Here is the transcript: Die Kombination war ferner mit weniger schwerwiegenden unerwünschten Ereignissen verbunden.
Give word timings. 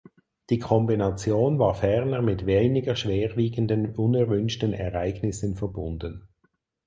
Die 0.49 0.57
Kombination 0.57 1.59
war 1.59 1.75
ferner 1.75 2.23
mit 2.23 2.47
weniger 2.47 2.95
schwerwiegenden 2.95 3.93
unerwünschten 3.95 4.73
Ereignissen 4.73 5.55
verbunden. 5.55 6.27